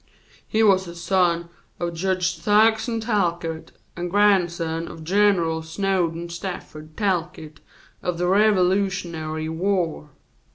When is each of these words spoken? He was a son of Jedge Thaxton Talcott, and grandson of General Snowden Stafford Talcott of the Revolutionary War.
He 0.47 0.63
was 0.63 0.87
a 0.87 0.95
son 0.95 1.49
of 1.79 1.93
Jedge 1.93 2.39
Thaxton 2.39 3.01
Talcott, 3.01 3.71
and 3.95 4.09
grandson 4.09 4.87
of 4.87 5.03
General 5.03 5.61
Snowden 5.61 6.27
Stafford 6.29 6.97
Talcott 6.97 7.59
of 8.01 8.17
the 8.17 8.25
Revolutionary 8.25 9.47
War. 9.47 10.09